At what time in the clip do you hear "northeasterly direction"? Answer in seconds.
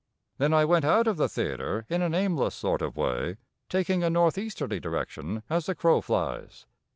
4.09-5.43